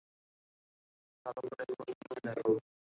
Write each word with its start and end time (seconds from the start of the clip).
ভালো 1.25 1.41
করে 1.43 1.63
খোঁজ 1.71 1.89
নিয়ে 2.01 2.21
দেখো। 2.27 2.51